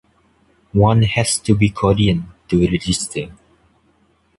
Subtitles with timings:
[0.73, 3.29] One has to be Korean to register.